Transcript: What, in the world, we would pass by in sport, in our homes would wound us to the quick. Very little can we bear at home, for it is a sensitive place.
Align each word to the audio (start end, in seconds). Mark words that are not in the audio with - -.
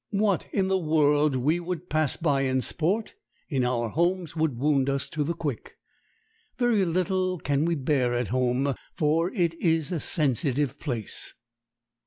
What, 0.09 0.47
in 0.51 0.67
the 0.67 0.79
world, 0.79 1.35
we 1.35 1.59
would 1.59 1.87
pass 1.87 2.17
by 2.17 2.41
in 2.41 2.61
sport, 2.61 3.13
in 3.49 3.63
our 3.63 3.89
homes 3.89 4.35
would 4.35 4.57
wound 4.57 4.89
us 4.89 5.07
to 5.09 5.23
the 5.23 5.35
quick. 5.35 5.75
Very 6.57 6.85
little 6.85 7.37
can 7.37 7.65
we 7.65 7.75
bear 7.75 8.15
at 8.15 8.29
home, 8.29 8.73
for 8.95 9.29
it 9.31 9.53
is 9.61 9.91
a 9.91 9.99
sensitive 9.99 10.79
place. 10.79 11.35